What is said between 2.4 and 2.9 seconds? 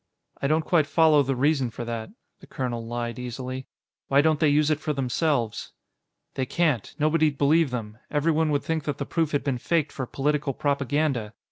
colonel